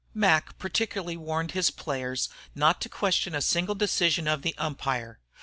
Mac 0.15 0.57
particularly 0.57 1.15
warned 1.15 1.51
his 1.51 1.69
players 1.69 2.27
not 2.55 2.81
to 2.81 2.89
question 2.89 3.35
a 3.35 3.39
single 3.41 3.75
decision 3.75 4.27
of 4.27 4.41
the 4.41 4.55
umpire. 4.57 5.19